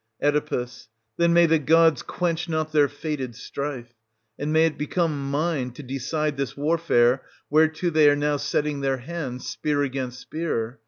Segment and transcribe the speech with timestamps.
[0.23, 0.31] Oe.
[1.17, 3.93] Then may the gods quench not their fated strife,
[4.39, 8.97] and may it become mine to decide this warfare whereto they are now setting their
[8.97, 10.79] hands, spear against spear